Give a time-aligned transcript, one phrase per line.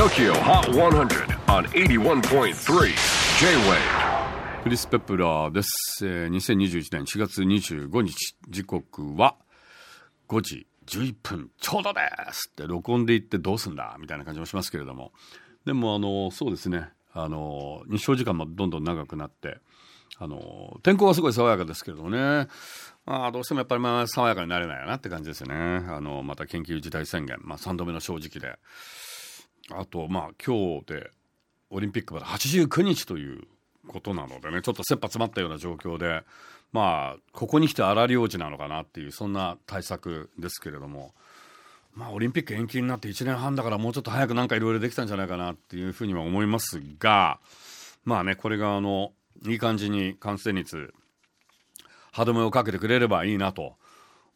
[0.00, 2.54] TOKYO HOT 100 on 81.3
[3.38, 4.62] J-WAVE.
[4.62, 9.36] クリス・ペプラーです、えー2021年4月25日時刻は
[10.26, 12.00] 5時11分ちょうどで
[12.32, 12.48] す。
[12.50, 15.12] って録音で言ってどうすんだみたいな感じもしますけれども。
[15.66, 16.88] でもあのそうですね。
[17.12, 19.58] あの日照時間もどんどん長くなって
[20.16, 22.48] あの天候はすごい爽やかですけれどもね。
[23.04, 25.54] まあどうしてもやっぱりまあ爽やかになれないよなって感じですよね。
[25.90, 28.58] あのまた緊急事態宣言、まあ、3度目の正直で。
[29.72, 31.10] あとまあ今日で
[31.70, 33.42] オリンピックまで89日という
[33.88, 36.22] ことなのでねちょっと切羽詰まったような状況で
[36.72, 41.14] まあここに来て荒領事なのかなっていうそんな対策ですけれども
[41.94, 47.40] まあオリンピック延期になって1年半だからもうちょっと早くなんかいろいろできたんじゃないかなっていうふうには思いますが
[48.04, 49.12] まあねこれがあの
[49.46, 50.92] いい感じに感染率
[52.12, 53.74] 歯止めをかけてくれればいいなと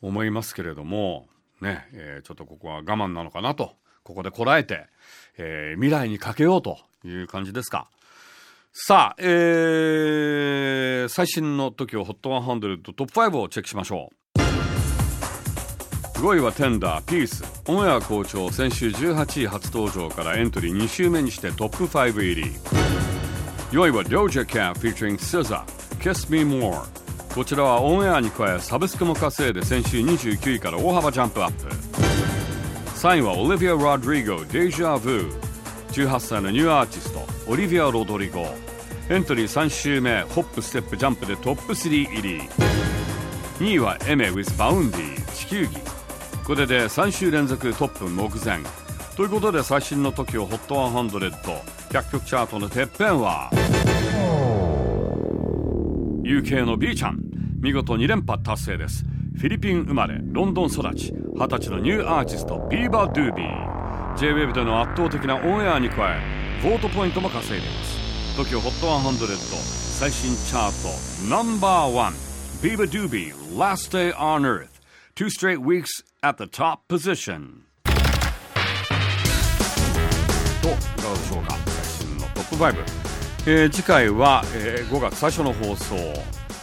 [0.00, 1.26] 思いますけれども
[1.62, 4.86] ね、えちょっとここは我慢なのかなとここでこらえて、
[5.38, 7.88] えー未来にかけようという感じですか。
[8.72, 14.38] さあ、えー最新の TOKIOHOT100 トップ5をチェックしましょう。
[16.20, 17.42] 5位はテンダー、ピース。
[17.66, 22.44] オンエア好調、先週18位初登場からエントリー2週目にしてトップ5入り。
[23.72, 25.64] 4位は Doja Cat featuring SZA
[25.98, 26.82] Kiss Me More
[27.34, 32.11] こちらはオンエアに加えサブスクも稼いで先週29位から大幅ジャンプアップ
[33.02, 35.28] 3位はオリビア・ロドリゴ deja vu。
[35.88, 38.46] 18歳のニューアーティストオリビア・ロドリゴ。
[39.10, 42.42] エントリー3週目ホップステップジャンプでトップ3入り。
[43.58, 45.78] 2位はエメ with バウンディ地球儀。
[46.46, 48.60] これで3週連続トップ目前。
[49.16, 53.50] ということで最新の TOKIOHOT100100 曲チャートのてっぺんは。
[56.22, 57.18] UK の Bea ちゃん。
[57.58, 59.04] 見事2連覇達成です
[59.36, 63.82] フィリピン生まれロンドン育ち20歳のニューアーティストビーバー・ドゥービー。
[64.16, 66.20] JWAVE での圧倒的なオンエアに加え
[66.62, 67.92] vote ポイントも稼いでいます。
[68.40, 69.36] TOKIOHOT100
[69.98, 72.12] 最新チャートナンバーワン。
[72.62, 74.68] beabadoobee Last Day on Earth.
[75.16, 77.62] Two straight weeks at the top position.
[80.62, 80.72] とい
[81.02, 81.56] かがでしょうか？
[81.66, 82.74] 最新のトップ5、
[83.46, 85.96] えー次回は、えー5月最初の放送。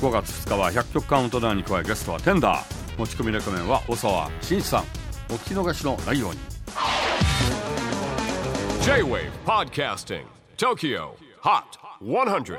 [0.00, 2.98] 5月2日は100曲カウントダウンに加えゲストはテンダー。
[2.98, 4.84] 持ち込みレコメンは大沢慎一さん。
[5.28, 6.38] お聞き逃しのないように。
[8.82, 10.24] J-WAVE PODCASTING
[10.56, 11.10] TOKYO
[11.42, 12.58] HOT 100